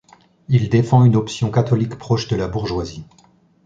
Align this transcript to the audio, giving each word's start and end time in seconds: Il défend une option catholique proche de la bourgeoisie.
Il 0.49 0.69
défend 0.69 1.05
une 1.05 1.15
option 1.15 1.51
catholique 1.51 1.95
proche 1.99 2.27
de 2.27 2.35
la 2.35 2.47
bourgeoisie. 2.47 3.05